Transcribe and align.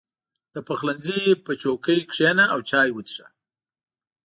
•د 0.53 0.55
پخلنځي 0.67 1.21
په 1.45 1.51
چوکۍ 1.61 1.99
کښېنه 2.09 2.45
او 2.53 2.59
چای 2.69 2.89
وڅښه. 2.93 3.25